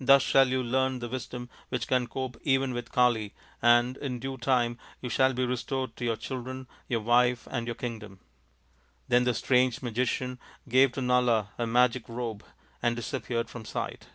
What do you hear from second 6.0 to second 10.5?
your children, your wife, and your kingdom." Then the strange magician